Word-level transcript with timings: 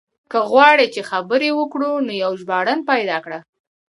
که 0.31 0.39
غواړې 0.49 0.85
چې 0.93 1.01
خبرې 1.09 1.49
وکړو 1.55 1.91
نو 2.07 2.13
يو 2.23 2.31
ژباړن 2.41 2.79
پيدا 2.89 3.17
کړه. 3.25 3.39